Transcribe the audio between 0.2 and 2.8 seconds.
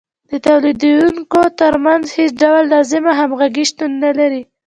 د تولیدونکو ترمنځ هېڅ ډول